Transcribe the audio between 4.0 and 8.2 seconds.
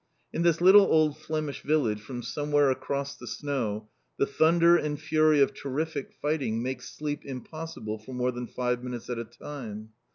the thunder and fury of terrific fighting makes sleep impossible for